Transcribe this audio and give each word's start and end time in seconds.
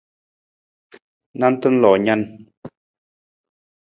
Nanta 1.39 1.67
loo 1.81 1.95
nan. 2.05 2.21